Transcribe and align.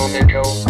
Joe, 0.00 0.24
Joe. 0.24 0.69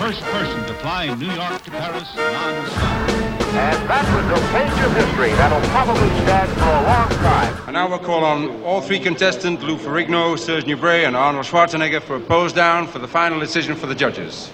First 0.00 0.22
person 0.22 0.66
to 0.66 0.72
fly 0.76 1.14
New 1.16 1.26
York 1.26 1.62
to 1.62 1.70
Paris 1.70 2.16
non-stop. 2.16 3.10
And 3.52 3.90
that 3.90 4.06
was 4.16 4.24
a 4.32 4.46
page 4.48 4.84
of 4.86 4.96
history 4.96 5.28
that'll 5.32 5.60
probably 5.68 6.08
stand 6.22 6.50
for 6.52 6.70
a 6.70 6.82
long 6.88 7.08
time. 7.20 7.54
And 7.66 7.74
now 7.74 7.86
we'll 7.86 7.98
call 7.98 8.24
on 8.24 8.62
all 8.62 8.80
three 8.80 8.98
contestants, 8.98 9.62
Lou 9.62 9.76
Ferrigno, 9.76 10.38
Serge 10.38 10.64
Nubret, 10.64 11.06
and 11.06 11.14
Arnold 11.14 11.44
Schwarzenegger, 11.44 12.00
for 12.00 12.16
a 12.16 12.20
pose 12.20 12.54
down 12.54 12.86
for 12.86 12.98
the 12.98 13.06
final 13.06 13.38
decision 13.38 13.76
for 13.76 13.88
the 13.88 13.94
judges. 13.94 14.50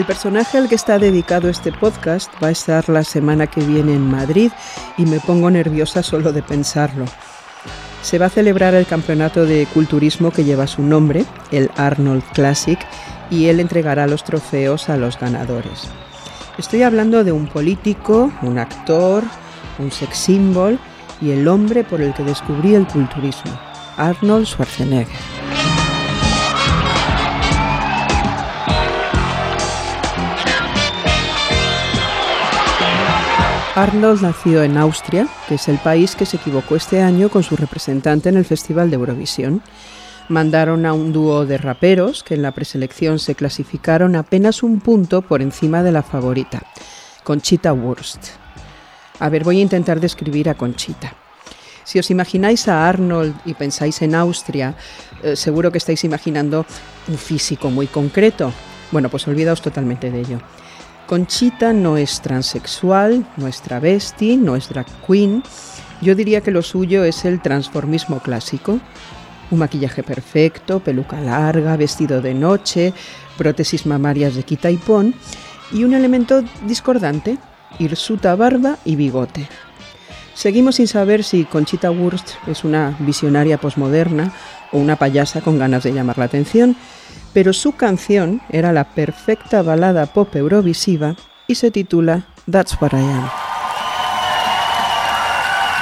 El 0.00 0.06
personaje 0.06 0.56
al 0.56 0.66
que 0.66 0.76
está 0.76 0.98
dedicado 0.98 1.50
este 1.50 1.72
podcast 1.72 2.32
va 2.42 2.46
a 2.46 2.52
estar 2.52 2.88
la 2.88 3.04
semana 3.04 3.46
que 3.48 3.60
viene 3.60 3.92
en 3.92 4.10
Madrid 4.10 4.50
y 4.96 5.04
me 5.04 5.20
pongo 5.20 5.50
nerviosa 5.50 6.02
solo 6.02 6.32
de 6.32 6.42
pensarlo. 6.42 7.04
Se 8.00 8.18
va 8.18 8.24
a 8.24 8.30
celebrar 8.30 8.72
el 8.72 8.86
campeonato 8.86 9.44
de 9.44 9.66
culturismo 9.66 10.30
que 10.30 10.44
lleva 10.44 10.66
su 10.66 10.82
nombre, 10.82 11.26
el 11.50 11.70
Arnold 11.76 12.22
Classic, 12.32 12.78
y 13.30 13.48
él 13.48 13.60
entregará 13.60 14.06
los 14.06 14.24
trofeos 14.24 14.88
a 14.88 14.96
los 14.96 15.20
ganadores. 15.20 15.90
Estoy 16.56 16.82
hablando 16.82 17.22
de 17.22 17.32
un 17.32 17.46
político, 17.46 18.32
un 18.40 18.58
actor, 18.58 19.22
un 19.78 19.92
sex 19.92 20.16
symbol 20.16 20.78
y 21.20 21.32
el 21.32 21.46
hombre 21.46 21.84
por 21.84 22.00
el 22.00 22.14
que 22.14 22.24
descubrí 22.24 22.74
el 22.74 22.86
culturismo, 22.86 23.52
Arnold 23.98 24.46
Schwarzenegger. 24.46 25.79
Arnold 33.76 34.22
nació 34.22 34.64
en 34.64 34.76
Austria, 34.76 35.28
que 35.46 35.54
es 35.54 35.68
el 35.68 35.78
país 35.78 36.16
que 36.16 36.26
se 36.26 36.38
equivocó 36.38 36.74
este 36.74 37.02
año 37.02 37.28
con 37.28 37.44
su 37.44 37.56
representante 37.56 38.28
en 38.28 38.36
el 38.36 38.44
Festival 38.44 38.90
de 38.90 38.96
Eurovisión. 38.96 39.62
Mandaron 40.28 40.86
a 40.86 40.92
un 40.92 41.12
dúo 41.12 41.46
de 41.46 41.56
raperos 41.56 42.24
que 42.24 42.34
en 42.34 42.42
la 42.42 42.50
preselección 42.50 43.20
se 43.20 43.36
clasificaron 43.36 44.16
apenas 44.16 44.64
un 44.64 44.80
punto 44.80 45.22
por 45.22 45.40
encima 45.40 45.84
de 45.84 45.92
la 45.92 46.02
favorita, 46.02 46.62
Conchita 47.22 47.72
Wurst. 47.72 48.30
A 49.20 49.28
ver, 49.28 49.44
voy 49.44 49.60
a 49.60 49.62
intentar 49.62 50.00
describir 50.00 50.48
a 50.48 50.54
Conchita. 50.54 51.14
Si 51.84 52.00
os 52.00 52.10
imagináis 52.10 52.66
a 52.66 52.88
Arnold 52.88 53.36
y 53.44 53.54
pensáis 53.54 54.02
en 54.02 54.16
Austria, 54.16 54.74
eh, 55.22 55.36
seguro 55.36 55.70
que 55.70 55.78
estáis 55.78 56.02
imaginando 56.02 56.66
un 57.06 57.18
físico 57.18 57.70
muy 57.70 57.86
concreto. 57.86 58.52
Bueno, 58.90 59.08
pues 59.08 59.28
olvidaos 59.28 59.62
totalmente 59.62 60.10
de 60.10 60.20
ello. 60.20 60.40
Conchita 61.10 61.72
no 61.72 61.96
es 61.96 62.20
transexual, 62.20 63.26
no 63.36 63.48
es 63.48 63.62
travesti, 63.62 64.36
no 64.36 64.54
es 64.54 64.68
drag 64.68 64.86
queen. 65.04 65.42
Yo 66.00 66.14
diría 66.14 66.40
que 66.40 66.52
lo 66.52 66.62
suyo 66.62 67.02
es 67.02 67.24
el 67.24 67.42
transformismo 67.42 68.20
clásico. 68.20 68.78
Un 69.50 69.58
maquillaje 69.58 70.04
perfecto, 70.04 70.78
peluca 70.78 71.20
larga, 71.20 71.76
vestido 71.76 72.22
de 72.22 72.32
noche, 72.32 72.94
prótesis 73.36 73.86
mamarias 73.86 74.36
de 74.36 74.44
quita 74.44 74.70
y 74.70 74.76
pon 74.76 75.12
y 75.72 75.82
un 75.82 75.94
elemento 75.94 76.44
discordante, 76.64 77.38
hirsuta 77.80 78.36
barba 78.36 78.78
y 78.84 78.94
bigote. 78.94 79.48
Seguimos 80.34 80.76
sin 80.76 80.86
saber 80.86 81.24
si 81.24 81.44
Conchita 81.44 81.90
Wurst 81.90 82.34
es 82.46 82.62
una 82.62 82.96
visionaria 83.00 83.58
posmoderna 83.58 84.32
o 84.70 84.78
una 84.78 84.94
payasa 84.94 85.40
con 85.40 85.58
ganas 85.58 85.82
de 85.82 85.92
llamar 85.92 86.18
la 86.18 86.26
atención, 86.26 86.76
pero 87.32 87.52
su 87.52 87.72
canción 87.72 88.40
era 88.50 88.72
la 88.72 88.84
perfecta 88.84 89.62
balada 89.62 90.06
pop 90.06 90.34
eurovisiva 90.36 91.16
y 91.46 91.54
se 91.54 91.70
titula 91.70 92.26
That's 92.50 92.80
What 92.80 92.92
I 92.94 92.98
Am. 92.98 93.30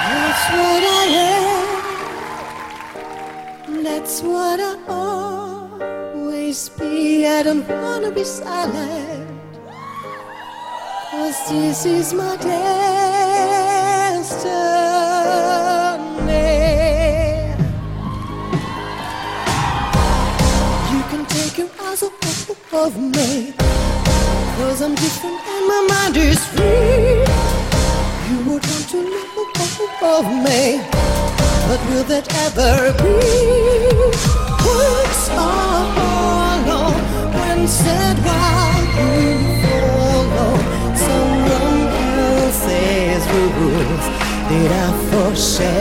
That's 0.05 0.51
what 0.53 0.83
I 0.83 1.07
am. 3.67 3.85
That's 3.85 4.23
what 4.23 4.61
I 4.61 4.77
always 4.89 6.71
be. 6.79 7.27
I 7.27 7.43
don't 7.43 7.69
wanna 7.69 8.11
be 8.11 8.25
silent. 8.25 9.29
Cause 11.11 11.49
this 11.51 11.85
is 11.87 12.15
my 12.15 12.37
destiny. 12.37 12.59
Of 22.73 22.99
me. 22.99 23.53
Cause 24.56 24.83
I'm 24.83 24.95
different 24.95 25.41
and 25.47 25.69
my 25.69 25.87
mind 25.89 26.17
is 26.17 26.45
free. 26.49 27.25
You 28.29 28.39
would 28.47 28.65
want 28.67 28.89
to 28.91 29.03
know 29.05 29.29
of 30.19 30.27
me, 30.27 30.81
but 31.69 31.81
will 31.89 32.05
that 32.05 32.27
ever 32.47 32.93
be? 33.03 33.15
Words 34.67 35.29
are 35.33 35.84
hollow 35.97 36.93
when 37.37 37.67
said 37.69 38.17
while 38.27 38.85
you 38.99 39.25
follow 39.62 40.53
someone 41.09 41.81
else's 42.21 43.25
rules. 43.33 44.06
Did 44.49 44.71
I 44.73 44.89
foreshadow 45.11 45.78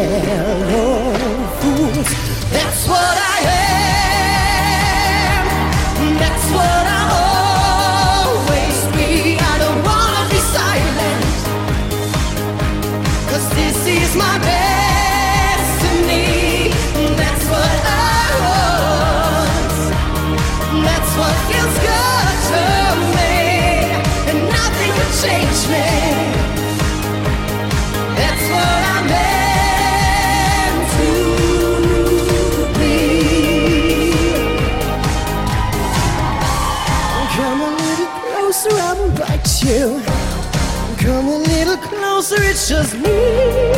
closer, 42.37 42.49
it's 42.49 42.69
just 42.69 42.93
me. 42.95 43.73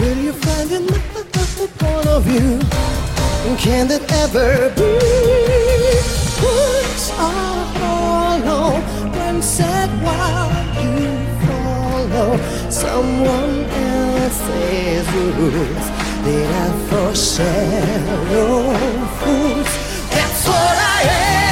Will 0.00 0.18
you 0.18 0.32
find 0.32 0.70
another 0.70 1.66
point 1.78 2.06
of 2.06 2.22
view? 2.24 2.60
Can 3.58 3.88
that 3.88 4.10
ever 4.12 4.70
be? 4.76 4.92
Words 6.42 7.10
are 7.18 7.64
hollow 7.78 8.80
when 9.16 9.42
said 9.42 9.90
while 10.02 10.50
you 10.82 11.08
follow 11.46 12.36
someone 12.70 13.64
else's 13.64 15.06
rules. 15.14 15.86
later 16.24 16.72
for 16.88 17.14
shallow 17.14 18.74
fools. 19.18 19.70
That's 20.10 20.46
what 20.46 20.76
I 20.78 21.02
am. 21.02 21.47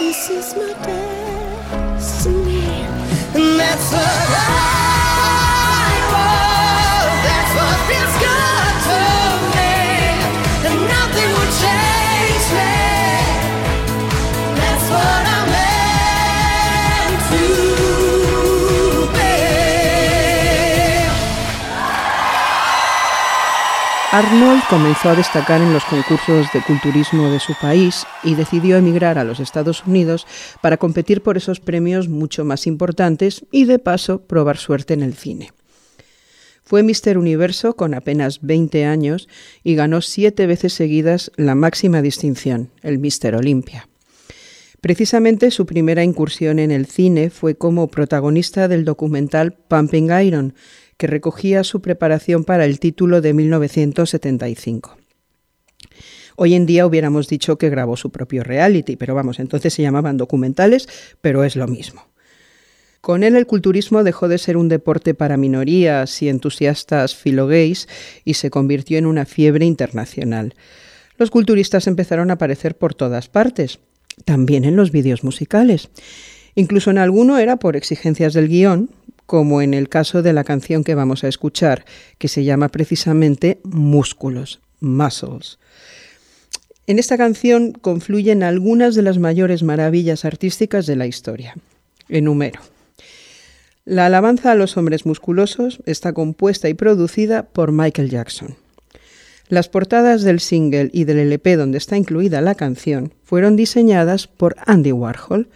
This 0.00 0.30
is 0.30 0.56
my 0.56 0.72
destiny. 1.92 2.62
And 3.34 3.60
that's 3.60 3.92
what 3.92 4.46
I 4.46 4.49
Arnold 24.12 24.62
comenzó 24.68 25.10
a 25.10 25.14
destacar 25.14 25.60
en 25.60 25.72
los 25.72 25.84
concursos 25.84 26.48
de 26.52 26.60
culturismo 26.62 27.30
de 27.30 27.38
su 27.38 27.54
país 27.54 28.04
y 28.24 28.34
decidió 28.34 28.76
emigrar 28.76 29.18
a 29.18 29.24
los 29.24 29.38
Estados 29.38 29.86
Unidos 29.86 30.26
para 30.60 30.78
competir 30.78 31.22
por 31.22 31.36
esos 31.36 31.60
premios 31.60 32.08
mucho 32.08 32.44
más 32.44 32.66
importantes 32.66 33.44
y 33.52 33.66
de 33.66 33.78
paso 33.78 34.22
probar 34.22 34.56
suerte 34.56 34.94
en 34.94 35.04
el 35.04 35.14
cine. 35.14 35.52
Fue 36.64 36.82
Mister 36.82 37.18
Universo 37.18 37.76
con 37.76 37.94
apenas 37.94 38.40
20 38.42 38.84
años 38.84 39.28
y 39.62 39.76
ganó 39.76 40.00
siete 40.00 40.48
veces 40.48 40.72
seguidas 40.72 41.30
la 41.36 41.54
máxima 41.54 42.02
distinción, 42.02 42.70
el 42.82 42.98
Mister 42.98 43.36
Olympia. 43.36 43.88
Precisamente 44.80 45.52
su 45.52 45.66
primera 45.66 46.02
incursión 46.02 46.58
en 46.58 46.72
el 46.72 46.86
cine 46.86 47.30
fue 47.30 47.54
como 47.54 47.86
protagonista 47.86 48.66
del 48.66 48.84
documental 48.84 49.52
Pumping 49.52 50.10
Iron, 50.20 50.54
que 51.00 51.06
recogía 51.06 51.64
su 51.64 51.80
preparación 51.80 52.44
para 52.44 52.66
el 52.66 52.78
título 52.78 53.22
de 53.22 53.32
1975. 53.32 54.98
Hoy 56.36 56.54
en 56.54 56.66
día 56.66 56.84
hubiéramos 56.84 57.26
dicho 57.26 57.56
que 57.56 57.70
grabó 57.70 57.96
su 57.96 58.10
propio 58.10 58.44
reality, 58.44 58.96
pero 58.96 59.14
vamos, 59.14 59.38
entonces 59.38 59.72
se 59.72 59.80
llamaban 59.80 60.18
documentales, 60.18 60.90
pero 61.22 61.42
es 61.42 61.56
lo 61.56 61.66
mismo. 61.66 62.06
Con 63.00 63.24
él 63.24 63.34
el 63.34 63.46
culturismo 63.46 64.04
dejó 64.04 64.28
de 64.28 64.36
ser 64.36 64.58
un 64.58 64.68
deporte 64.68 65.14
para 65.14 65.38
minorías 65.38 66.20
y 66.20 66.28
entusiastas 66.28 67.16
filogays 67.16 67.88
y 68.26 68.34
se 68.34 68.50
convirtió 68.50 68.98
en 68.98 69.06
una 69.06 69.24
fiebre 69.24 69.64
internacional. 69.64 70.54
Los 71.16 71.30
culturistas 71.30 71.86
empezaron 71.86 72.28
a 72.28 72.34
aparecer 72.34 72.76
por 72.76 72.92
todas 72.92 73.30
partes, 73.30 73.78
también 74.26 74.66
en 74.66 74.76
los 74.76 74.92
vídeos 74.92 75.24
musicales. 75.24 75.88
Incluso 76.56 76.90
en 76.90 76.98
alguno 76.98 77.38
era 77.38 77.56
por 77.56 77.74
exigencias 77.76 78.34
del 78.34 78.48
guion, 78.48 78.90
como 79.30 79.62
en 79.62 79.74
el 79.74 79.88
caso 79.88 80.22
de 80.22 80.32
la 80.32 80.42
canción 80.42 80.82
que 80.82 80.96
vamos 80.96 81.22
a 81.22 81.28
escuchar, 81.28 81.84
que 82.18 82.26
se 82.26 82.42
llama 82.42 82.68
precisamente 82.68 83.60
Músculos, 83.62 84.58
Muscles. 84.80 85.60
En 86.88 86.98
esta 86.98 87.16
canción 87.16 87.70
confluyen 87.70 88.42
algunas 88.42 88.96
de 88.96 89.02
las 89.02 89.18
mayores 89.18 89.62
maravillas 89.62 90.24
artísticas 90.24 90.84
de 90.86 90.96
la 90.96 91.06
historia. 91.06 91.54
Enumero. 92.08 92.58
La 93.84 94.06
alabanza 94.06 94.50
a 94.50 94.56
los 94.56 94.76
hombres 94.76 95.06
musculosos 95.06 95.78
está 95.86 96.12
compuesta 96.12 96.68
y 96.68 96.74
producida 96.74 97.44
por 97.44 97.70
Michael 97.70 98.10
Jackson. 98.10 98.56
Las 99.48 99.68
portadas 99.68 100.22
del 100.22 100.40
single 100.40 100.90
y 100.92 101.04
del 101.04 101.20
LP 101.20 101.54
donde 101.54 101.78
está 101.78 101.96
incluida 101.96 102.40
la 102.40 102.56
canción 102.56 103.14
fueron 103.22 103.54
diseñadas 103.54 104.26
por 104.26 104.56
Andy 104.66 104.90
Warhol 104.90 105.50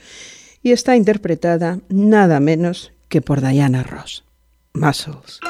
y 0.62 0.70
está 0.70 0.94
interpretada 0.94 1.80
nada 1.88 2.38
menos 2.38 2.93
que 3.08 3.20
por 3.20 3.40
Diana 3.40 3.82
Ross. 3.82 4.24
Muscles. 4.74 5.40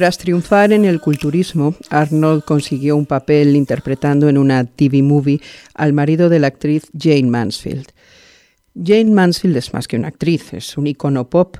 Tras 0.00 0.16
triunfar 0.16 0.72
en 0.72 0.86
el 0.86 0.98
culturismo, 0.98 1.74
Arnold 1.90 2.44
consiguió 2.44 2.96
un 2.96 3.04
papel 3.04 3.54
interpretando 3.54 4.30
en 4.30 4.38
una 4.38 4.64
TV 4.64 5.02
movie 5.02 5.42
al 5.74 5.92
marido 5.92 6.30
de 6.30 6.38
la 6.38 6.46
actriz 6.46 6.90
Jane 6.98 7.24
Mansfield. 7.24 7.88
Jane 8.74 9.10
Mansfield 9.10 9.58
es 9.58 9.74
más 9.74 9.86
que 9.86 9.96
una 9.96 10.08
actriz, 10.08 10.54
es 10.54 10.78
un 10.78 10.86
icono 10.86 11.28
pop, 11.28 11.58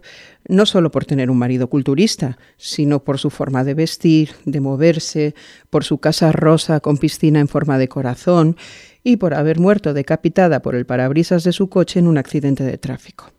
no 0.49 0.64
solo 0.64 0.90
por 0.90 1.04
tener 1.04 1.30
un 1.30 1.37
marido 1.37 1.68
culturista, 1.68 2.38
sino 2.56 3.04
por 3.04 3.18
su 3.18 3.28
forma 3.28 3.62
de 3.62 3.75
vestir, 3.75 4.30
de 4.47 4.61
moverse, 4.61 5.35
por 5.68 5.85
su 5.85 5.99
casa 5.99 6.32
rosa 6.32 6.80
con 6.80 6.97
piscina 6.97 7.40
en 7.40 7.49
forma 7.49 7.76
de 7.76 7.88
corazón 7.88 8.56
y 9.04 9.18
por 9.18 9.35
haber 9.35 9.61
muerto 9.61 9.92
decapitada 9.92 10.62
por 10.62 10.76
el 10.76 10.87
parabrisas 10.87 11.44
de 11.44 11.52
su 11.52 11.68
coche 11.68 11.99
en 11.99 12.06
un 12.06 12.16
accidente 12.16 12.64
de 12.64 12.78
tráfico. 12.78 13.32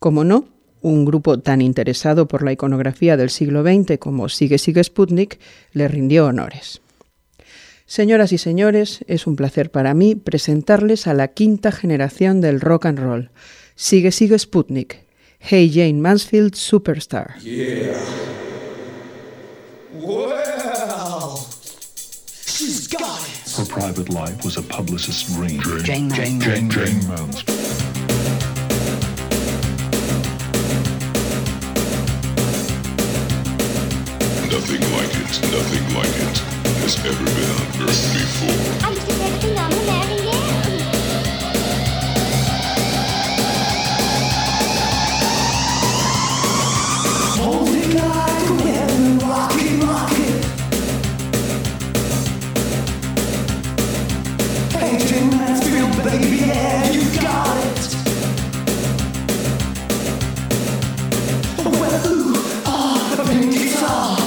Como 0.00 0.24
no, 0.24 0.48
un 0.82 1.04
grupo 1.04 1.38
tan 1.40 1.62
interesado 1.62 2.28
por 2.28 2.42
la 2.42 2.52
iconografía 2.52 3.16
del 3.16 3.30
siglo 3.30 3.62
XX 3.62 3.98
como 3.98 4.28
Sigue 4.28 4.58
Sigue 4.58 4.84
Sputnik 4.84 5.38
le 5.72 5.88
rindió 5.88 6.26
honores. 6.26 6.80
Señoras 7.86 8.32
y 8.32 8.38
señores, 8.38 9.04
es 9.06 9.26
un 9.26 9.36
placer 9.36 9.70
para 9.70 9.94
mí 9.94 10.14
presentarles 10.14 11.06
a 11.06 11.14
la 11.14 11.28
quinta 11.28 11.72
generación 11.72 12.40
del 12.40 12.60
rock 12.60 12.86
and 12.86 12.98
roll. 12.98 13.30
Sigue 13.74 14.12
Sigue 14.12 14.38
Sputnik. 14.38 15.04
Hey 15.38 15.70
Jane 15.72 16.00
Mansfield 16.00 16.54
Superstar. 16.54 17.38
Yeah. 17.40 17.98
Well, 19.94 21.38
she's 22.46 22.88
got 22.88 23.20
it. 23.20 23.56
Her 23.56 23.66
private 23.66 24.08
life 24.08 24.44
was 24.44 24.56
a 24.56 24.62
publicist's 24.62 25.34
dream. 25.34 25.60
Jane 25.84 26.08
Jane, 26.10 26.38
Mansfield. 26.38 26.42
Jane, 26.42 26.70
Jane 26.70 27.08
Mansfield. 27.08 27.91
Nothing 34.52 34.82
like 34.92 35.14
it, 35.14 35.40
nothing 35.50 35.86
like 35.94 36.14
it 36.14 36.38
has 36.82 36.94
ever 37.06 37.24
been 37.24 37.50
unearthed 37.56 38.12
before. 38.12 38.60
I'm 38.86 38.94
just 38.94 39.08
everything 39.08 39.56
on 39.58 39.70
the 39.70 39.76
Mary 39.86 40.18
Ann. 40.28 40.72
Hold 47.40 47.70
it 47.70 47.94
like 47.94 48.44
a 48.46 48.52
weapon, 48.62 49.18
rock 49.20 49.54
it, 49.54 49.82
rock 49.82 50.18
it. 50.28 50.44
Hey, 54.74 54.92
Jane 55.06 55.30
Mansfield, 55.30 55.92
baby, 56.04 56.36
yeah, 56.44 56.90
you 56.90 57.04
got 57.22 57.56
it. 57.56 57.80
Well, 61.64 62.06
ooh, 62.06 62.34
ah, 62.66 63.14
the 63.16 63.22
pink 63.24 63.52
guitar. 63.54 64.21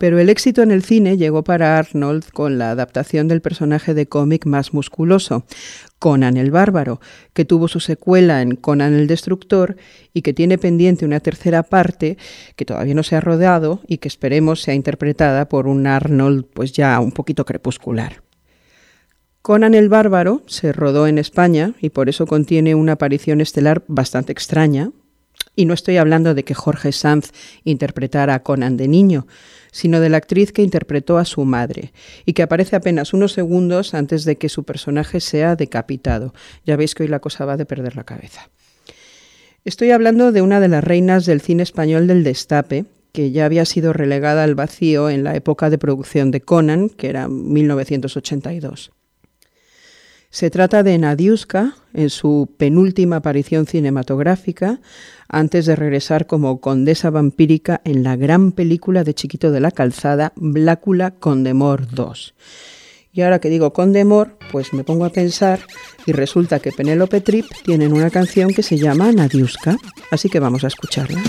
Pero 0.00 0.18
el 0.18 0.30
éxito 0.30 0.62
en 0.62 0.70
el 0.70 0.82
cine 0.82 1.18
llegó 1.18 1.44
para 1.44 1.76
Arnold 1.76 2.30
con 2.32 2.56
la 2.56 2.70
adaptación 2.70 3.28
del 3.28 3.42
personaje 3.42 3.92
de 3.92 4.06
cómic 4.06 4.46
más 4.46 4.72
musculoso, 4.72 5.44
Conan 5.98 6.38
el 6.38 6.50
Bárbaro, 6.50 7.02
que 7.34 7.44
tuvo 7.44 7.68
su 7.68 7.80
secuela 7.80 8.40
en 8.40 8.56
Conan 8.56 8.94
el 8.94 9.06
Destructor 9.06 9.76
y 10.14 10.22
que 10.22 10.32
tiene 10.32 10.56
pendiente 10.56 11.04
una 11.04 11.20
tercera 11.20 11.62
parte 11.62 12.16
que 12.56 12.64
todavía 12.64 12.94
no 12.94 13.02
se 13.02 13.16
ha 13.16 13.20
rodado 13.20 13.82
y 13.86 13.98
que 13.98 14.08
esperemos 14.08 14.62
sea 14.62 14.72
interpretada 14.72 15.50
por 15.50 15.66
un 15.66 15.86
Arnold 15.86 16.46
pues 16.54 16.72
ya 16.72 16.98
un 16.98 17.12
poquito 17.12 17.44
crepuscular. 17.44 18.22
Conan 19.42 19.74
el 19.74 19.90
Bárbaro 19.90 20.42
se 20.46 20.72
rodó 20.72 21.06
en 21.06 21.18
España 21.18 21.74
y 21.78 21.90
por 21.90 22.08
eso 22.08 22.26
contiene 22.26 22.74
una 22.74 22.92
aparición 22.92 23.42
estelar 23.42 23.84
bastante 23.86 24.32
extraña. 24.32 24.92
Y 25.60 25.66
no 25.66 25.74
estoy 25.74 25.98
hablando 25.98 26.32
de 26.32 26.42
que 26.42 26.54
Jorge 26.54 26.90
Sanz 26.90 27.32
interpretara 27.64 28.32
a 28.32 28.42
Conan 28.42 28.78
de 28.78 28.88
niño, 28.88 29.26
sino 29.72 30.00
de 30.00 30.08
la 30.08 30.16
actriz 30.16 30.52
que 30.52 30.62
interpretó 30.62 31.18
a 31.18 31.26
su 31.26 31.44
madre 31.44 31.92
y 32.24 32.32
que 32.32 32.42
aparece 32.42 32.76
apenas 32.76 33.12
unos 33.12 33.34
segundos 33.34 33.92
antes 33.92 34.24
de 34.24 34.36
que 34.36 34.48
su 34.48 34.64
personaje 34.64 35.20
sea 35.20 35.56
decapitado. 35.56 36.32
Ya 36.64 36.76
veis 36.76 36.94
que 36.94 37.02
hoy 37.02 37.10
la 37.10 37.18
cosa 37.18 37.44
va 37.44 37.58
de 37.58 37.66
perder 37.66 37.94
la 37.94 38.04
cabeza. 38.04 38.48
Estoy 39.66 39.90
hablando 39.90 40.32
de 40.32 40.40
una 40.40 40.60
de 40.60 40.68
las 40.68 40.82
reinas 40.82 41.26
del 41.26 41.42
cine 41.42 41.62
español 41.62 42.06
del 42.06 42.24
destape, 42.24 42.86
que 43.12 43.30
ya 43.30 43.44
había 43.44 43.66
sido 43.66 43.92
relegada 43.92 44.44
al 44.44 44.54
vacío 44.54 45.10
en 45.10 45.24
la 45.24 45.36
época 45.36 45.68
de 45.68 45.76
producción 45.76 46.30
de 46.30 46.40
Conan, 46.40 46.88
que 46.88 47.10
era 47.10 47.28
1982. 47.28 48.92
Se 50.30 50.48
trata 50.48 50.84
de 50.84 50.96
Nadiuska 50.96 51.74
en 51.92 52.08
su 52.08 52.54
penúltima 52.56 53.16
aparición 53.16 53.66
cinematográfica, 53.66 54.80
antes 55.28 55.66
de 55.66 55.74
regresar 55.74 56.28
como 56.28 56.60
condesa 56.60 57.10
vampírica 57.10 57.80
en 57.84 58.04
la 58.04 58.14
gran 58.14 58.52
película 58.52 59.02
de 59.02 59.12
Chiquito 59.12 59.50
de 59.50 59.58
la 59.58 59.72
Calzada, 59.72 60.32
Blácula 60.36 61.10
Condemor 61.10 61.92
2. 61.92 62.34
Y 63.12 63.22
ahora 63.22 63.40
que 63.40 63.50
digo 63.50 63.72
Condemor, 63.72 64.38
pues 64.52 64.72
me 64.72 64.84
pongo 64.84 65.04
a 65.04 65.10
pensar 65.10 65.58
y 66.06 66.12
resulta 66.12 66.60
que 66.60 66.70
Penélope 66.70 67.20
Trip 67.20 67.46
tienen 67.64 67.92
una 67.92 68.10
canción 68.10 68.54
que 68.54 68.62
se 68.62 68.78
llama 68.78 69.10
Nadiuska, 69.10 69.76
así 70.12 70.28
que 70.28 70.38
vamos 70.38 70.62
a 70.62 70.68
escucharla. 70.68 71.20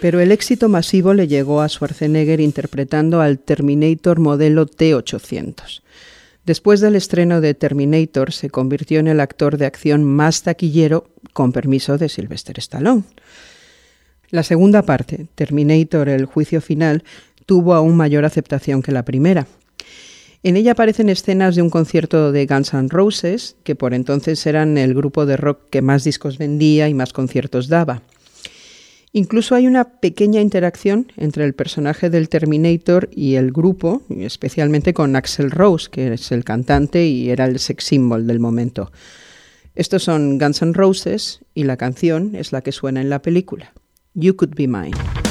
Pero 0.00 0.20
el 0.20 0.32
éxito 0.32 0.68
masivo 0.68 1.14
le 1.14 1.28
llegó 1.28 1.60
a 1.60 1.68
Schwarzenegger 1.68 2.40
interpretando 2.40 3.20
al 3.20 3.38
Terminator 3.38 4.18
modelo 4.20 4.66
T-800. 4.66 5.82
Después 6.44 6.80
del 6.80 6.96
estreno 6.96 7.40
de 7.40 7.54
Terminator, 7.54 8.32
se 8.32 8.48
convirtió 8.48 9.00
en 9.00 9.08
el 9.08 9.20
actor 9.20 9.58
de 9.58 9.66
acción 9.66 10.04
más 10.04 10.42
taquillero, 10.42 11.10
con 11.32 11.52
permiso 11.52 11.98
de 11.98 12.08
Sylvester 12.08 12.58
Stallone. 12.58 13.02
La 14.30 14.42
segunda 14.42 14.82
parte, 14.82 15.26
Terminator, 15.34 16.08
el 16.08 16.24
juicio 16.24 16.60
final, 16.60 17.04
tuvo 17.44 17.74
aún 17.74 17.96
mayor 17.96 18.24
aceptación 18.24 18.82
que 18.82 18.92
la 18.92 19.04
primera. 19.04 19.46
En 20.42 20.56
ella 20.56 20.72
aparecen 20.72 21.08
escenas 21.08 21.56
de 21.56 21.62
un 21.62 21.70
concierto 21.70 22.30
de 22.30 22.46
Guns 22.46 22.72
N' 22.72 22.88
Roses, 22.88 23.56
que 23.64 23.74
por 23.74 23.92
entonces 23.92 24.46
eran 24.46 24.78
el 24.78 24.94
grupo 24.94 25.26
de 25.26 25.36
rock 25.36 25.68
que 25.70 25.82
más 25.82 26.04
discos 26.04 26.38
vendía 26.38 26.88
y 26.88 26.94
más 26.94 27.12
conciertos 27.12 27.68
daba. 27.68 28.02
Incluso 29.12 29.54
hay 29.54 29.66
una 29.66 29.84
pequeña 30.00 30.40
interacción 30.40 31.10
entre 31.16 31.44
el 31.44 31.54
personaje 31.54 32.10
del 32.10 32.28
Terminator 32.28 33.08
y 33.12 33.36
el 33.36 33.52
grupo, 33.52 34.02
especialmente 34.10 34.92
con 34.92 35.16
Axel 35.16 35.50
Rose, 35.50 35.88
que 35.90 36.12
es 36.12 36.30
el 36.30 36.44
cantante 36.44 37.06
y 37.06 37.30
era 37.30 37.46
el 37.46 37.58
sex 37.58 37.84
symbol 37.84 38.26
del 38.26 38.38
momento. 38.38 38.92
Estos 39.74 40.02
son 40.02 40.38
Guns 40.38 40.60
N' 40.62 40.74
Roses 40.74 41.40
y 41.54 41.64
la 41.64 41.76
canción 41.76 42.34
es 42.34 42.52
la 42.52 42.62
que 42.62 42.72
suena 42.72 43.00
en 43.00 43.08
la 43.08 43.22
película. 43.22 43.72
You 44.14 44.36
Could 44.36 44.54
Be 44.56 44.66
Mine. 44.66 45.27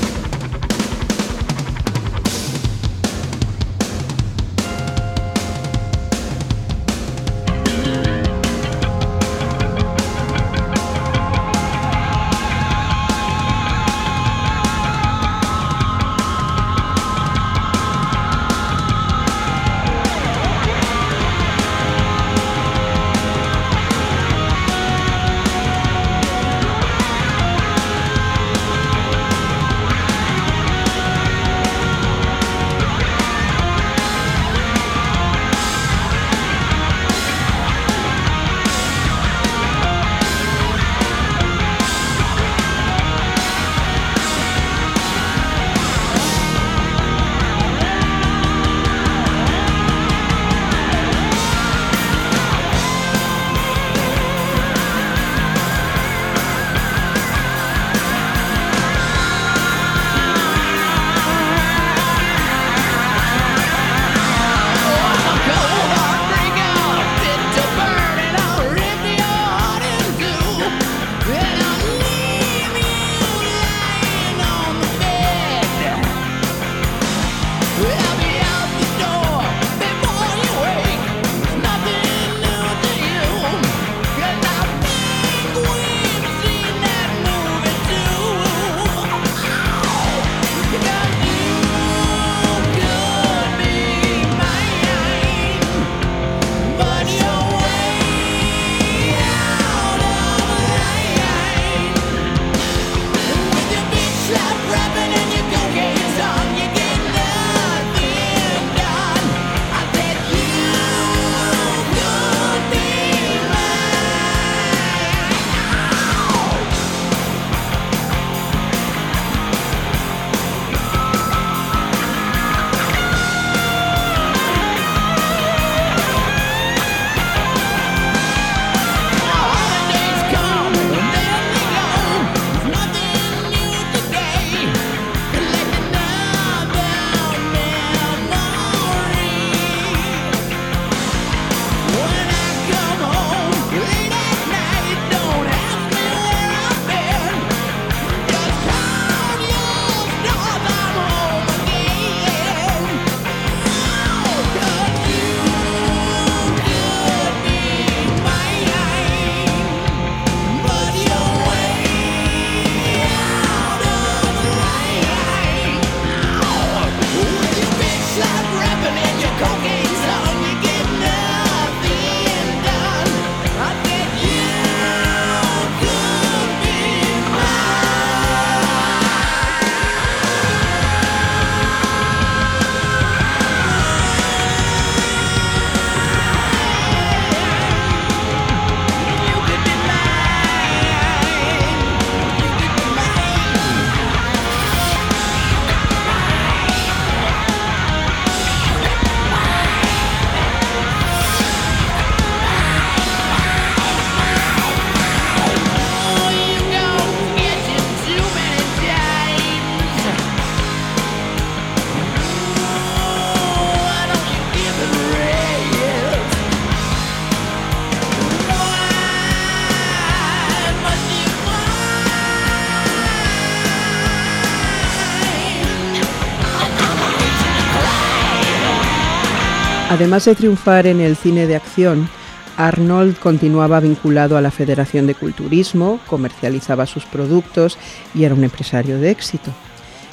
Además 229.97 230.25
de 230.25 230.35
triunfar 230.35 230.85
en 230.85 231.01
el 231.01 231.15
cine 231.15 231.47
de 231.47 231.55
acción, 231.55 232.07
Arnold 232.55 233.17
continuaba 233.17 233.79
vinculado 233.79 234.37
a 234.37 234.41
la 234.41 234.51
Federación 234.51 235.07
de 235.07 235.15
Culturismo, 235.15 235.99
comercializaba 236.05 236.85
sus 236.85 237.03
productos 237.05 237.79
y 238.13 238.23
era 238.23 238.35
un 238.35 238.43
empresario 238.43 238.99
de 238.99 239.09
éxito. 239.09 239.51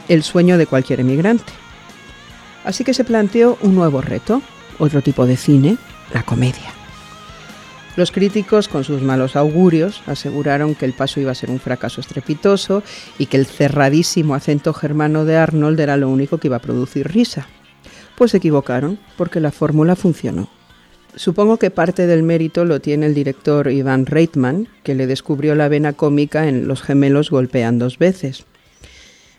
El 0.08 0.22
sueño 0.22 0.56
de 0.56 0.66
cualquier 0.66 1.00
emigrante. 1.00 1.52
Así 2.64 2.82
que 2.82 2.94
se 2.94 3.04
planteó 3.04 3.58
un 3.60 3.74
nuevo 3.74 4.00
reto, 4.00 4.40
otro 4.78 5.02
tipo 5.02 5.26
de 5.26 5.36
cine, 5.36 5.76
la 6.14 6.22
comedia. 6.22 6.72
Los 7.94 8.10
críticos, 8.10 8.68
con 8.68 8.84
sus 8.84 9.02
malos 9.02 9.36
augurios, 9.36 10.00
aseguraron 10.06 10.74
que 10.74 10.86
el 10.86 10.94
paso 10.94 11.20
iba 11.20 11.32
a 11.32 11.34
ser 11.34 11.50
un 11.50 11.60
fracaso 11.60 12.00
estrepitoso 12.00 12.82
y 13.18 13.26
que 13.26 13.36
el 13.36 13.44
cerradísimo 13.44 14.34
acento 14.34 14.72
germano 14.72 15.26
de 15.26 15.36
Arnold 15.36 15.78
era 15.78 15.98
lo 15.98 16.08
único 16.08 16.38
que 16.38 16.48
iba 16.48 16.56
a 16.56 16.60
producir 16.60 17.06
risa. 17.06 17.48
Pues 18.16 18.30
se 18.30 18.36
equivocaron, 18.38 18.98
porque 19.16 19.40
la 19.40 19.50
fórmula 19.50 19.96
funcionó. 19.96 20.48
Supongo 21.16 21.58
que 21.58 21.70
parte 21.70 22.06
del 22.06 22.22
mérito 22.22 22.64
lo 22.64 22.80
tiene 22.80 23.06
el 23.06 23.14
director 23.14 23.70
Ivan 23.70 24.06
Reitman, 24.06 24.68
que 24.82 24.94
le 24.94 25.06
descubrió 25.06 25.54
la 25.54 25.68
vena 25.68 25.92
cómica 25.92 26.48
en 26.48 26.66
Los 26.66 26.82
gemelos 26.82 27.30
golpean 27.30 27.78
dos 27.78 27.98
veces. 27.98 28.44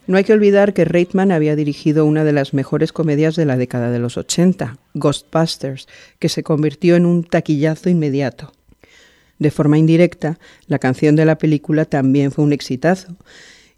No 0.07 0.17
hay 0.17 0.23
que 0.23 0.33
olvidar 0.33 0.73
que 0.73 0.85
Reitman 0.85 1.31
había 1.31 1.55
dirigido 1.55 2.05
una 2.05 2.23
de 2.23 2.31
las 2.31 2.53
mejores 2.53 2.93
comedias 2.93 3.35
de 3.35 3.45
la 3.45 3.57
década 3.57 3.91
de 3.91 3.99
los 3.99 4.17
80, 4.17 4.77
Ghostbusters, 4.93 5.87
que 6.19 6.29
se 6.29 6.43
convirtió 6.43 6.95
en 6.95 7.05
un 7.05 7.23
taquillazo 7.23 7.89
inmediato. 7.89 8.53
De 9.39 9.51
forma 9.51 9.77
indirecta, 9.77 10.37
la 10.67 10.79
canción 10.79 11.15
de 11.15 11.25
la 11.25 11.37
película 11.37 11.85
también 11.85 12.31
fue 12.31 12.45
un 12.45 12.53
exitazo, 12.53 13.15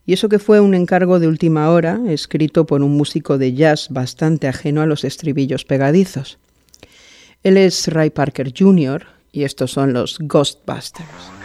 y 0.08 0.14
eso 0.14 0.30
que 0.30 0.40
fue 0.40 0.62
un 0.62 0.74
encargo 0.74 1.20
de 1.20 1.28
última 1.28 1.70
hora, 1.70 2.00
escrito 2.08 2.66
por 2.66 2.82
un 2.82 2.96
músico 2.96 3.38
de 3.38 3.54
jazz 3.54 3.90
bastante 3.90 4.48
ajeno 4.48 4.82
a 4.82 4.86
los 4.86 5.04
estribillos 5.04 5.66
pegadizos. 5.66 6.40
Él 7.44 7.58
es 7.58 7.90
Ray 7.90 8.10
Parker 8.10 8.54
Jr. 8.58 9.06
y 9.34 9.44
estos 9.44 9.72
son 9.72 9.92
los 9.92 10.18
Ghostbusters. 10.20 11.37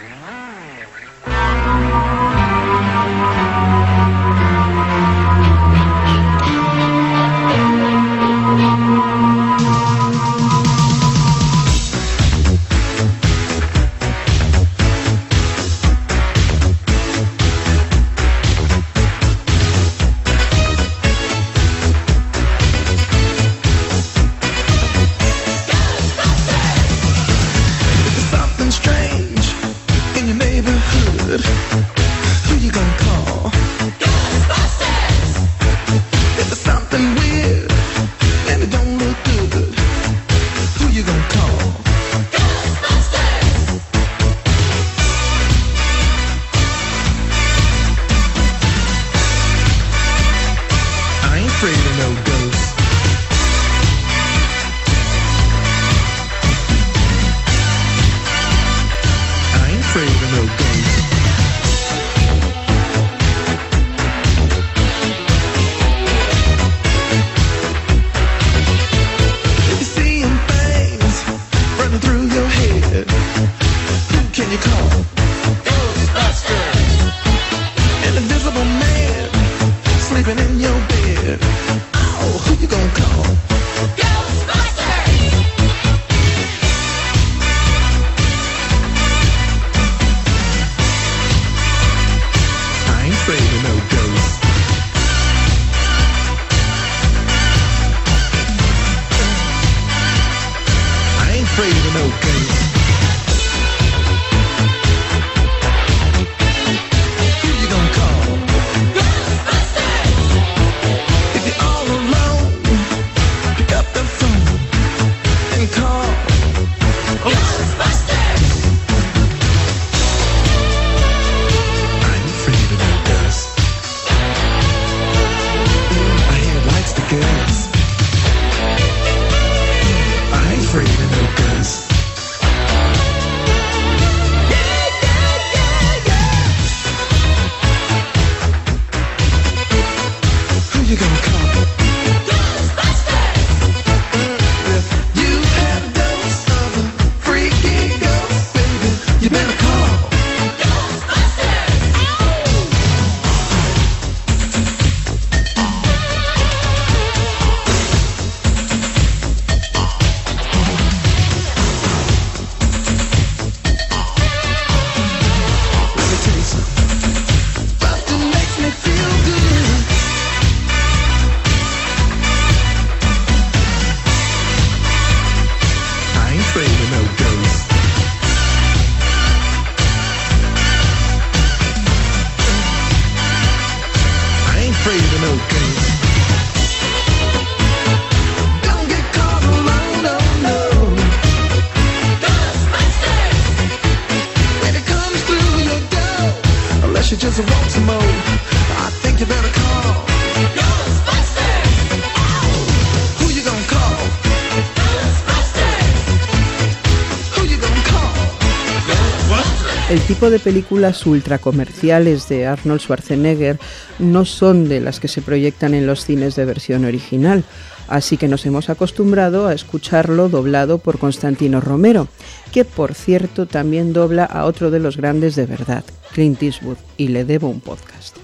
De 210.29 210.39
películas 210.39 211.05
ultracomerciales 211.05 212.29
de 212.29 212.45
Arnold 212.45 212.79
Schwarzenegger 212.79 213.59
no 213.99 214.25
son 214.25 214.69
de 214.69 214.79
las 214.79 214.99
que 214.99 215.07
se 215.07 215.21
proyectan 215.21 215.73
en 215.73 215.85
los 215.85 216.05
cines 216.05 216.35
de 216.35 216.45
versión 216.45 216.85
original, 216.85 217.43
así 217.87 218.17
que 218.17 218.27
nos 218.27 218.45
hemos 218.45 218.69
acostumbrado 218.69 219.47
a 219.47 219.53
escucharlo 219.53 220.29
doblado 220.29 220.77
por 220.77 220.97
Constantino 220.97 221.59
Romero, 221.61 222.07
que 222.51 222.63
por 222.63 222.93
cierto 222.93 223.47
también 223.47 223.91
dobla 223.91 224.23
a 224.23 224.45
otro 224.45 224.71
de 224.71 224.79
los 224.79 224.97
grandes 224.97 225.35
de 225.35 225.45
verdad, 225.45 225.83
Clint 226.13 226.41
Eastwood, 226.41 226.77
y 226.95 227.09
le 227.09 227.25
debo 227.25 227.49
un 227.49 227.59
podcast. 227.59 228.15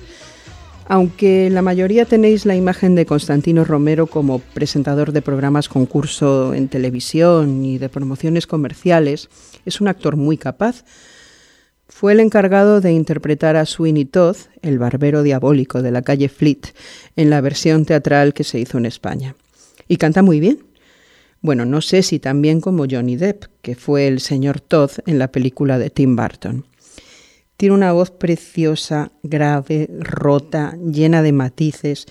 Aunque 0.87 1.49
la 1.51 1.61
mayoría 1.61 2.05
tenéis 2.05 2.45
la 2.45 2.55
imagen 2.55 2.95
de 2.95 3.05
Constantino 3.05 3.63
Romero 3.63 4.07
como 4.07 4.39
presentador 4.39 5.11
de 5.11 5.21
programas 5.21 5.69
concurso 5.69 6.53
en 6.53 6.67
televisión 6.67 7.63
y 7.63 7.77
de 7.77 7.89
promociones 7.89 8.47
comerciales, 8.47 9.29
es 9.65 9.81
un 9.81 9.87
actor 9.87 10.15
muy 10.15 10.37
capaz. 10.37 10.83
Fue 11.99 12.13
el 12.13 12.21
encargado 12.21 12.79
de 12.79 12.93
interpretar 12.93 13.57
a 13.57 13.65
Sweeney 13.65 14.05
Todd, 14.05 14.37
el 14.61 14.79
barbero 14.79 15.21
diabólico 15.21 15.81
de 15.81 15.91
la 15.91 16.01
calle 16.01 16.29
Fleet, 16.29 16.73
en 17.17 17.29
la 17.29 17.41
versión 17.41 17.83
teatral 17.83 18.33
que 18.33 18.45
se 18.45 18.57
hizo 18.57 18.77
en 18.77 18.85
España. 18.85 19.35
Y 19.89 19.97
canta 19.97 20.21
muy 20.21 20.39
bien. 20.39 20.63
Bueno, 21.41 21.65
no 21.65 21.81
sé 21.81 22.01
si 22.01 22.19
también 22.19 22.61
como 22.61 22.85
Johnny 22.89 23.17
Depp, 23.17 23.47
que 23.61 23.75
fue 23.75 24.07
el 24.07 24.21
señor 24.21 24.61
Todd 24.61 24.91
en 25.07 25.19
la 25.19 25.29
película 25.29 25.77
de 25.77 25.89
Tim 25.89 26.15
Burton. 26.15 26.65
Tiene 27.57 27.75
una 27.75 27.91
voz 27.91 28.11
preciosa, 28.11 29.11
grave, 29.21 29.89
rota, 29.99 30.77
llena 30.77 31.21
de 31.21 31.33
matices 31.33 32.05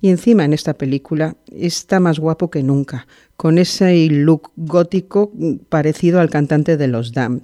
y 0.00 0.08
encima 0.08 0.46
en 0.46 0.54
esta 0.54 0.72
película 0.72 1.36
está 1.52 2.00
más 2.00 2.18
guapo 2.18 2.50
que 2.50 2.62
nunca, 2.62 3.06
con 3.36 3.58
ese 3.58 4.06
look 4.06 4.52
gótico 4.56 5.32
parecido 5.68 6.20
al 6.20 6.30
cantante 6.30 6.78
de 6.78 6.88
los 6.88 7.12
Damned. 7.12 7.42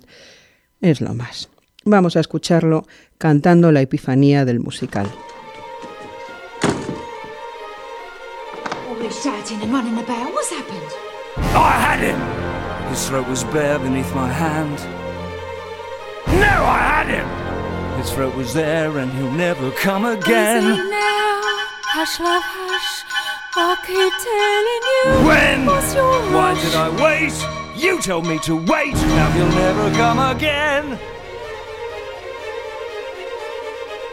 Es 0.80 1.02
lo 1.02 1.12
más. 1.12 1.50
Vamos 1.84 2.16
a 2.16 2.20
escucharlo 2.20 2.86
cantando 3.18 3.72
la 3.72 3.80
epifanía 3.80 4.44
del 4.44 4.60
musical. 4.60 5.06
All 8.88 8.96
this 9.00 9.22
shouting 9.22 9.62
and 9.62 9.72
running 9.72 9.98
about, 9.98 10.32
what's 10.34 10.50
happened? 10.50 10.92
I 11.54 11.72
had 11.72 12.00
him! 12.00 12.20
His 12.90 13.06
throat 13.08 13.26
was 13.28 13.44
bare 13.44 13.78
beneath 13.78 14.12
my 14.14 14.28
hand. 14.28 14.78
No, 16.26 16.64
I 16.64 16.78
had 16.78 17.06
him! 17.08 17.26
His 18.00 18.10
throat 18.12 18.34
was 18.36 18.52
there 18.52 18.98
and 18.98 19.10
he'll 19.12 19.30
never 19.32 19.70
come 19.72 20.04
again. 20.04 20.62
Easy 20.62 20.90
now, 20.90 21.40
hush, 21.94 22.20
love, 22.20 22.42
hush. 22.44 23.04
I 23.56 23.76
keep 23.86 24.12
telling 24.24 24.84
you. 24.92 25.28
When? 25.28 25.66
What's 25.66 25.94
your 25.94 26.20
Why 26.32 26.52
rush? 26.52 26.62
did 26.62 26.74
I 26.74 26.88
wait? 27.02 27.82
You 27.82 28.00
told 28.00 28.26
me 28.26 28.38
to 28.40 28.54
wait. 28.56 28.94
Now 28.94 29.30
he'll 29.32 29.48
never 29.48 29.90
come 29.96 30.18
again. 30.18 30.98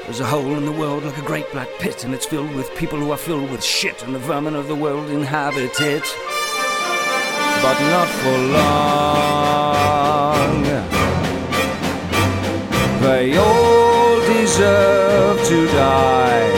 There's 0.07 0.21
a 0.21 0.25
hole 0.25 0.55
in 0.55 0.63
the 0.63 0.71
world 0.71 1.03
like 1.03 1.17
a 1.17 1.21
great 1.21 1.51
black 1.51 1.67
pit, 1.79 2.05
and 2.05 2.13
it's 2.13 2.25
filled 2.25 2.55
with 2.55 2.73
people 2.77 2.97
who 2.97 3.11
are 3.11 3.17
filled 3.17 3.51
with 3.51 3.61
shit, 3.61 4.03
and 4.03 4.15
the 4.15 4.19
vermin 4.19 4.55
of 4.55 4.69
the 4.69 4.75
world 4.75 5.09
inhabit 5.09 5.81
it. 5.81 6.03
But 7.61 7.77
not 7.91 8.07
for 8.07 8.37
long. 8.55 10.63
They 13.01 13.37
all 13.37 14.21
deserve 14.21 15.45
to 15.45 15.67
die. 15.67 16.55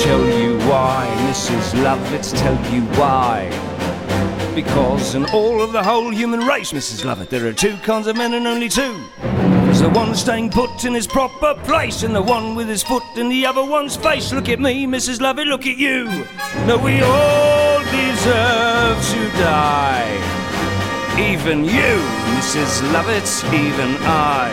Tell 0.00 0.28
you 0.38 0.58
why, 0.68 1.08
Mrs. 1.30 1.82
Love, 1.82 2.12
let's 2.12 2.32
tell 2.32 2.54
you 2.70 2.82
why. 2.98 3.48
Because 4.54 5.14
in 5.14 5.24
all 5.30 5.62
of 5.62 5.72
the 5.72 5.82
whole 5.82 6.10
human 6.10 6.40
race, 6.40 6.72
Mrs. 6.72 7.02
Lovett, 7.02 7.30
there 7.30 7.46
are 7.46 7.54
two 7.54 7.78
kinds 7.78 8.06
of 8.06 8.18
men 8.18 8.34
and 8.34 8.46
only 8.46 8.68
two. 8.68 9.06
There's 9.78 9.92
the 9.92 9.96
one 9.96 10.12
staying 10.16 10.50
put 10.50 10.84
in 10.84 10.92
his 10.92 11.06
proper 11.06 11.54
place, 11.54 12.02
and 12.02 12.12
the 12.12 12.20
one 12.20 12.56
with 12.56 12.66
his 12.66 12.82
foot 12.82 13.04
in 13.14 13.28
the 13.28 13.46
other 13.46 13.64
one's 13.64 13.94
face. 13.96 14.32
Look 14.32 14.48
at 14.48 14.58
me, 14.58 14.86
Mrs. 14.86 15.20
Lovett, 15.20 15.46
look 15.46 15.66
at 15.66 15.76
you. 15.76 16.06
No, 16.66 16.76
we 16.76 17.00
all 17.00 17.78
deserve 17.84 19.00
to 19.12 19.28
die. 19.38 20.10
Even 21.16 21.64
you, 21.64 22.02
Mrs. 22.34 22.92
Lovett, 22.92 23.44
even 23.54 23.94
I. 24.00 24.50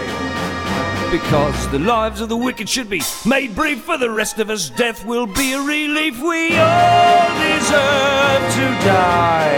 Because 1.10 1.68
the 1.70 1.80
lives 1.80 2.22
of 2.22 2.30
the 2.30 2.38
wicked 2.38 2.70
should 2.70 2.88
be 2.88 3.02
made 3.26 3.56
brief 3.56 3.82
for 3.82 3.98
the 3.98 4.12
rest 4.12 4.38
of 4.38 4.52
us. 4.52 4.70
Death 4.70 5.04
will 5.06 5.26
be 5.26 5.54
a 5.54 5.60
relief. 5.60 6.22
We 6.22 6.56
all 6.56 7.30
deserve 7.40 8.54
to 8.54 8.78
die. 8.86 9.58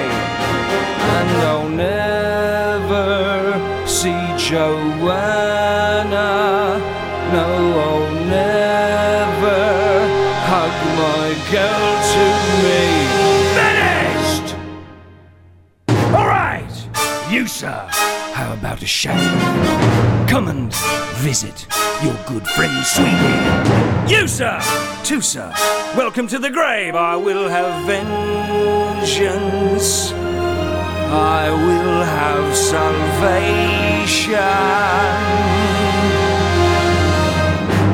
And 1.20 1.30
I'll 1.44 1.68
never 1.68 3.58
see 3.86 4.37
Joanna. 4.48 6.30
No, 7.34 7.48
I'll 7.84 8.12
never 8.28 9.60
hug 10.48 10.76
my 10.96 11.28
girl 11.52 11.88
to 12.14 12.24
me. 12.64 12.82
Finished! 13.60 14.48
All 16.16 16.28
right, 16.28 16.74
you, 17.30 17.46
sir. 17.46 17.90
How 18.32 18.54
about 18.54 18.82
a 18.82 18.86
shave? 18.86 19.18
Come 20.30 20.48
and 20.48 20.74
visit 21.16 21.68
your 22.02 22.16
good 22.26 22.48
friend 22.48 22.86
Sweetie. 22.86 23.44
You, 24.10 24.30
sir, 24.30 24.62
too, 25.04 25.20
sir. 25.20 25.52
Welcome 25.98 26.28
to 26.30 26.40
the 26.40 26.50
grave. 26.50 26.96
I 26.96 27.18
will 27.18 27.50
have 27.50 27.86
vengeance. 28.96 30.14
I 31.10 31.50
will 31.50 32.04
have 32.04 32.56
salvation. 32.56 34.38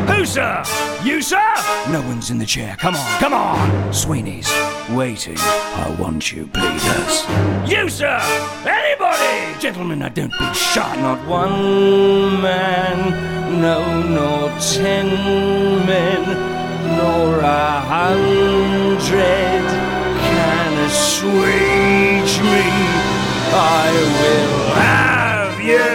Who, 0.08 0.26
sir? 0.26 0.64
You, 1.04 1.22
sir? 1.22 1.54
No 1.92 2.02
one's 2.02 2.30
in 2.32 2.38
the 2.38 2.46
chair. 2.46 2.76
Come 2.80 2.96
on, 2.96 3.20
come 3.20 3.34
on. 3.34 3.94
Sweeney's 3.94 4.50
waiting. 4.92 5.38
I 5.38 5.96
want 6.00 6.32
you, 6.32 6.46
bleeders. 6.48 7.26
You, 7.70 7.90
sir? 7.90 8.20
Anybody? 8.66 9.60
Gentlemen, 9.60 10.02
I 10.02 10.10
don't 10.10 10.32
be 10.32 10.54
shot. 10.54 10.98
Not 10.98 11.26
one 11.28 12.42
man, 12.42 13.62
no, 13.62 14.02
nor 14.08 14.50
ten 14.60 15.08
men, 15.86 16.24
nor 16.98 17.40
a 17.40 17.82
hundred 17.82 19.04
assuage 21.24 22.36
me. 22.42 22.66
I 23.56 23.92
will 24.20 24.58
have 24.76 25.62
you. 25.62 25.94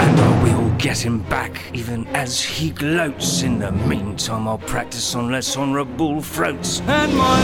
And 0.00 0.20
I 0.20 0.42
will 0.42 0.70
get 0.78 0.98
him 0.98 1.18
back, 1.22 1.62
even 1.72 2.06
as 2.08 2.40
he 2.40 2.70
gloats. 2.70 3.42
In 3.42 3.58
the 3.58 3.72
meantime, 3.72 4.46
I'll 4.48 4.58
practice 4.58 5.14
on 5.14 5.30
less 5.32 5.56
honourable 5.56 6.20
throats. 6.22 6.80
And 6.86 7.16
my 7.16 7.42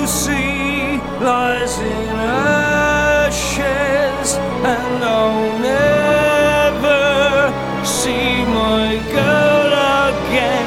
Lucy 0.00 1.00
lies 1.22 1.78
in 1.78 2.08
ashes, 2.16 3.58
and 4.36 5.04
I'll 5.04 5.58
never 5.58 7.52
see 7.84 8.44
my 8.44 9.00
girl 9.12 9.72
again. 10.08 10.63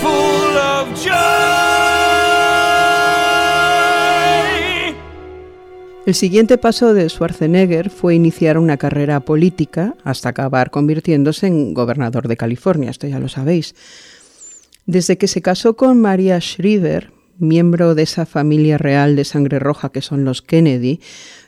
Full 0.00 0.94
joy. 1.02 1.74
El 6.06 6.14
siguiente 6.14 6.58
paso 6.58 6.92
de 6.92 7.08
Schwarzenegger 7.08 7.88
fue 7.88 8.14
iniciar 8.14 8.58
una 8.58 8.76
carrera 8.76 9.20
política 9.20 9.94
hasta 10.04 10.28
acabar 10.28 10.70
convirtiéndose 10.70 11.46
en 11.46 11.72
gobernador 11.72 12.28
de 12.28 12.36
California, 12.36 12.90
esto 12.90 13.06
ya 13.06 13.18
lo 13.18 13.28
sabéis. 13.28 13.74
Desde 14.84 15.16
que 15.16 15.28
se 15.28 15.40
casó 15.40 15.76
con 15.76 15.98
Maria 15.98 16.38
Shriver, 16.40 17.10
miembro 17.38 17.94
de 17.94 18.02
esa 18.02 18.26
familia 18.26 18.76
real 18.76 19.16
de 19.16 19.24
sangre 19.24 19.58
roja 19.58 19.88
que 19.90 20.02
son 20.02 20.26
los 20.26 20.42
Kennedy, 20.42 21.00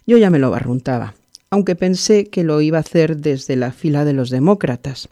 yo 0.06 0.16
ya 0.16 0.30
me 0.30 0.38
lo 0.38 0.50
barruntaba, 0.50 1.14
aunque 1.50 1.76
pensé 1.76 2.26
que 2.26 2.44
lo 2.44 2.60
iba 2.60 2.78
a 2.78 2.80
hacer 2.80 3.16
desde 3.16 3.56
la 3.56 3.72
fila 3.72 4.04
de 4.04 4.12
los 4.12 4.30
demócratas. 4.30 5.08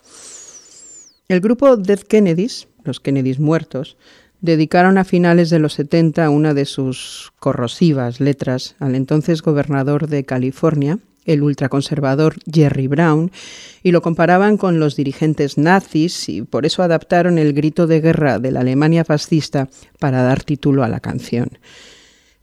El 1.29 1.41
grupo 1.41 1.77
Dead 1.77 2.01
Kennedys, 2.01 2.69
los 2.85 3.01
Kennedys 3.01 3.41
muertos, 3.41 3.97
dedicaron 4.41 4.99
a 4.99 5.05
finales 5.05 5.49
de 5.49 5.59
los 5.59 5.73
70 5.73 6.29
una 6.29 6.53
de 6.53 6.67
sus 6.67 7.33
corrosivas 7.39 8.21
letras 8.21 8.77
al 8.79 8.95
entonces 8.95 9.41
gobernador 9.41 10.07
de 10.07 10.25
California, 10.25 10.99
el 11.25 11.43
ultraconservador 11.43 12.37
Jerry 12.53 12.87
Brown, 12.87 13.31
y 13.83 13.93
lo 13.93 14.03
comparaban 14.03 14.59
con 14.59 14.79
los 14.79 14.97
dirigentes 14.97 15.57
nazis 15.57 16.29
y 16.29 16.43
por 16.43 16.67
eso 16.67 16.83
adaptaron 16.83 17.39
el 17.39 17.55
grito 17.55 17.87
de 17.87 18.03
guerra 18.03 18.39
de 18.39 18.51
la 18.51 18.61
Alemania 18.61 19.05
fascista 19.07 19.69
para 19.99 20.23
dar 20.23 20.43
título 20.43 20.85
a 20.85 20.89
la 20.89 21.01
canción. 21.01 21.49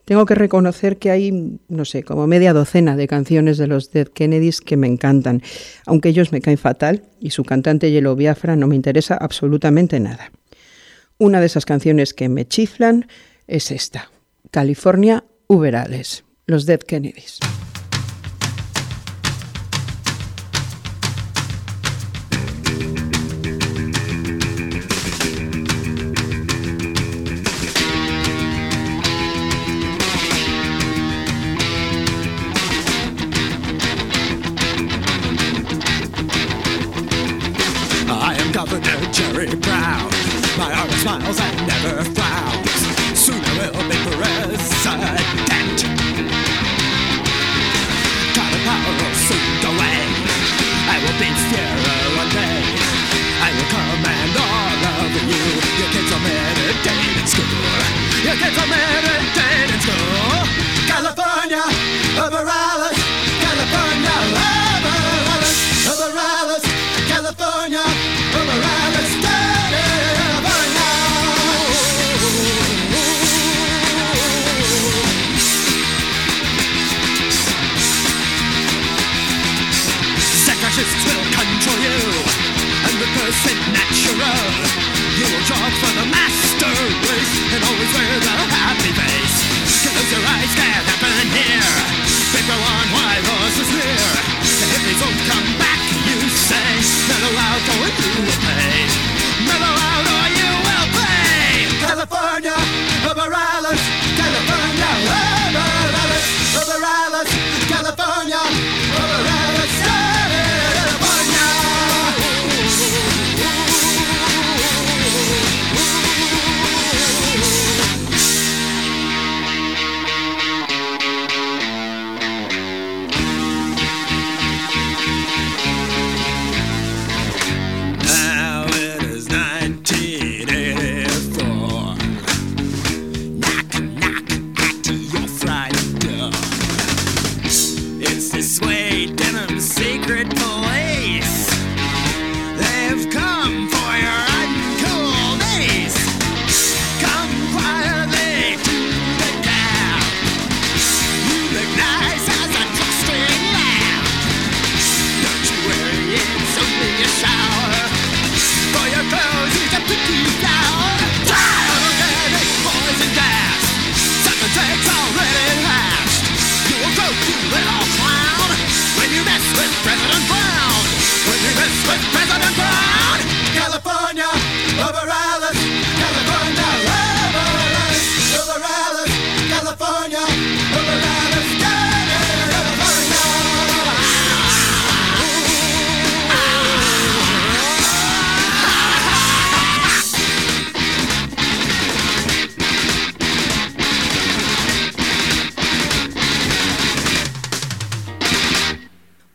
Tengo 0.06 0.26
que 0.26 0.36
reconocer 0.36 0.98
que 0.98 1.12
hay, 1.12 1.60
no 1.68 1.86
sé, 1.86 2.04
como 2.04 2.28
media 2.28 2.54
docena 2.54 2.96
de 2.96 3.08
canciones 3.08 3.58
de 3.58 3.68
los 3.68 3.92
Dead 3.92 4.08
Kennedys 4.08 4.62
que 4.62 4.78
me 4.78 4.88
encantan, 4.88 5.42
aunque 5.86 6.10
ellos 6.10 6.32
me 6.32 6.42
caen 6.42 6.58
fatal 6.58 7.04
y 7.20 7.30
su 7.32 7.44
cantante 7.44 7.92
Yellow 7.92 8.16
Biafra 8.16 8.56
no 8.56 8.68
me 8.68 8.76
interesa 8.76 9.16
absolutamente 9.16 10.00
nada. 10.00 10.32
Una 11.18 11.40
de 11.40 11.46
esas 11.46 11.66
canciones 11.66 12.14
que 12.14 12.30
me 12.30 12.48
chiflan 12.48 13.08
es 13.48 13.72
esta, 13.72 14.12
California 14.50 15.24
Uberales, 15.48 16.24
los 16.48 16.66
Dead 16.66 16.80
Kennedys. 16.80 17.40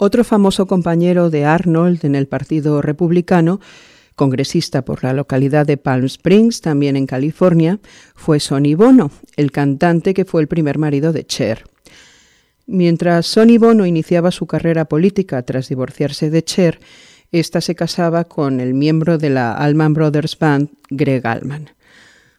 Otro 0.07 0.23
famoso 0.23 0.69
compañero 0.69 1.31
de 1.31 1.45
Arnold 1.45 2.05
en 2.05 2.15
el 2.15 2.29
Partido 2.29 2.81
Republicano, 2.81 3.59
congresista 4.15 4.85
por 4.85 5.03
la 5.03 5.13
localidad 5.13 5.67
de 5.67 5.79
Palm 5.79 6.05
Springs, 6.05 6.61
también 6.61 6.95
en 6.95 7.09
California, 7.09 7.81
fue 8.15 8.39
Sonny 8.39 8.77
Bono, 8.77 9.11
el 9.35 9.51
cantante 9.51 10.15
que 10.15 10.25
fue 10.25 10.43
el 10.43 10.47
primer 10.47 10.79
marido 10.79 11.13
de 11.13 11.27
Cher. 11.27 11.65
Mientras 12.69 13.27
Sonny 13.27 13.59
Bono 13.59 13.85
iniciaba 13.85 14.31
su 14.31 14.47
carrera 14.47 14.85
política 14.85 15.43
tras 15.43 15.69
divorciarse 15.69 16.31
de 16.31 16.45
Cher, 16.45 16.79
ésta 17.33 17.61
se 17.61 17.75
casaba 17.75 18.23
con 18.27 18.61
el 18.61 18.75
miembro 18.75 19.19
de 19.19 19.31
la 19.31 19.55
Allman 19.55 19.93
Brothers 19.93 20.39
Band, 20.39 20.69
Greg 20.89 21.27
Allman. 21.27 21.71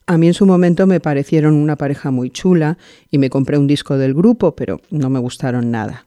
A 0.05 0.17
mí 0.17 0.27
en 0.27 0.33
su 0.33 0.45
momento 0.45 0.87
me 0.87 1.01
parecieron 1.01 1.53
una 1.53 1.75
pareja 1.75 2.11
muy 2.11 2.29
chula 2.29 2.77
y 3.11 3.17
me 3.17 3.29
compré 3.29 3.57
un 3.57 3.67
disco 3.67 3.97
del 3.97 4.13
grupo, 4.13 4.55
pero 4.55 4.79
no 4.89 5.09
me 5.09 5.19
gustaron 5.19 5.69
nada. 5.69 6.05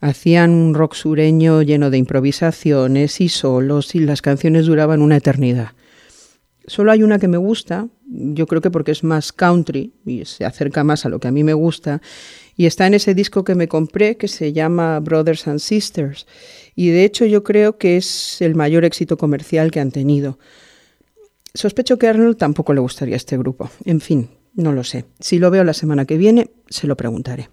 Hacían 0.00 0.50
un 0.50 0.74
rock 0.74 0.94
sureño 0.94 1.62
lleno 1.62 1.90
de 1.90 1.98
improvisaciones 1.98 3.20
y 3.20 3.28
solos 3.28 3.94
y 3.94 4.00
las 4.00 4.22
canciones 4.22 4.66
duraban 4.66 5.00
una 5.00 5.16
eternidad. 5.16 5.70
Solo 6.66 6.90
hay 6.90 7.02
una 7.02 7.18
que 7.18 7.28
me 7.28 7.36
gusta, 7.38 7.88
yo 8.06 8.46
creo 8.46 8.60
que 8.60 8.70
porque 8.70 8.90
es 8.90 9.04
más 9.04 9.32
country 9.32 9.92
y 10.04 10.24
se 10.24 10.44
acerca 10.44 10.82
más 10.84 11.06
a 11.06 11.08
lo 11.08 11.20
que 11.20 11.28
a 11.28 11.32
mí 11.32 11.44
me 11.44 11.54
gusta, 11.54 12.02
y 12.56 12.66
está 12.66 12.86
en 12.86 12.94
ese 12.94 13.14
disco 13.14 13.44
que 13.44 13.54
me 13.54 13.68
compré 13.68 14.16
que 14.16 14.28
se 14.28 14.52
llama 14.52 14.98
Brothers 15.00 15.46
and 15.46 15.60
Sisters. 15.60 16.26
Y 16.74 16.88
de 16.88 17.04
hecho 17.04 17.24
yo 17.24 17.44
creo 17.44 17.78
que 17.78 17.96
es 17.96 18.40
el 18.42 18.54
mayor 18.54 18.84
éxito 18.84 19.16
comercial 19.16 19.70
que 19.70 19.80
han 19.80 19.92
tenido. 19.92 20.38
Sospecho 21.54 21.98
que 21.98 22.06
a 22.06 22.10
Arnold 22.10 22.36
tampoco 22.36 22.74
le 22.74 22.80
gustaría 22.80 23.16
este 23.16 23.38
grupo. 23.38 23.70
En 23.84 24.00
fin, 24.00 24.28
no 24.54 24.72
lo 24.72 24.84
sé. 24.84 25.04
Si 25.20 25.38
lo 25.38 25.50
veo 25.50 25.64
la 25.64 25.74
semana 25.74 26.04
que 26.04 26.16
viene, 26.16 26.50
se 26.68 26.86
lo 26.86 26.96
preguntaré. 26.96 27.48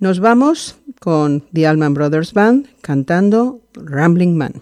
Nos 0.00 0.20
vamos 0.20 0.76
con 1.00 1.42
The 1.52 1.66
Allman 1.66 1.92
Brothers 1.92 2.32
Band 2.32 2.68
cantando 2.82 3.62
Rambling 3.74 4.36
Man. 4.36 4.52